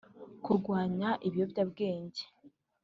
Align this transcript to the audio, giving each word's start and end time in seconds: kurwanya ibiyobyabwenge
kurwanya 0.43 1.09
ibiyobyabwenge 1.27 2.23